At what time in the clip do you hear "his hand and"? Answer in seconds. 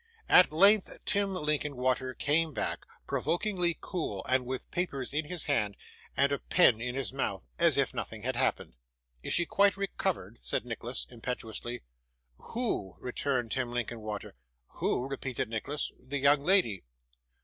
5.25-6.31